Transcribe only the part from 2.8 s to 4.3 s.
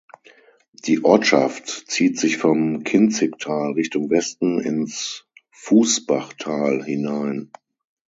Kinzigtal Richtung